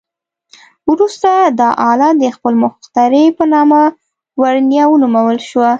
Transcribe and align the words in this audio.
وروسته 0.91 1.31
دا 1.59 1.69
آله 1.91 2.09
د 2.21 2.23
خپل 2.35 2.53
مخترع 2.63 3.25
په 3.37 3.43
نامه 3.53 3.81
ورنیه 4.41 4.85
ونومول 4.89 5.37
شوه. 5.49 5.69